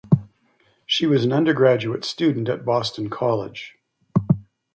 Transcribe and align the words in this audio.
She 0.87 1.05
was 1.05 1.23
an 1.23 1.31
undergraduate 1.31 2.03
student 2.05 2.49
at 2.49 2.65
Boston 2.65 3.07
College. 3.11 3.75